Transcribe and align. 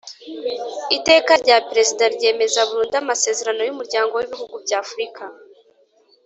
Iteka 0.97 1.31
rya 1.43 1.57
Perezida 1.69 2.03
ryemeza 2.15 2.59
burundu 2.69 2.95
amasezerano 3.03 3.61
y 3.65 3.73
Umuryango 3.75 4.11
w 4.15 4.23
Ibihugu 4.27 4.55
by 4.63 4.73
Afurika 4.83 5.23